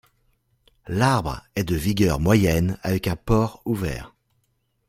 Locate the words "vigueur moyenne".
1.75-2.79